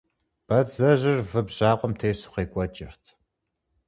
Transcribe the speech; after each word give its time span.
Бадзэжьыр 0.47 1.19
вы 1.29 1.41
бжьакъуэм 1.47 1.93
тесу 1.99 2.31
къекӀуэкӀырт. 2.33 3.03